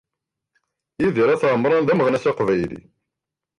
[1.01, 2.81] Yidir Ayt Ɛemran d ameɣnas aqbayli.